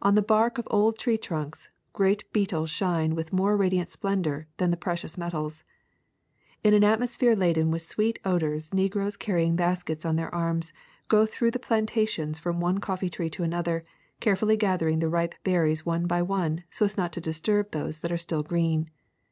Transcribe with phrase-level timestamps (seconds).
[0.00, 4.70] On the bark of old tree trunks great beetles shine with more radiant splendor than
[4.70, 5.64] the precious metals.
[6.62, 10.72] In an at mosphere laden with sweet odors negroes carrying baskets on their arms
[11.08, 13.84] go through the plantations from one cotfee tree to another,
[14.20, 18.12] carefully gathering the ripe berries one by one so as not to disturb those that
[18.12, 18.88] are still green.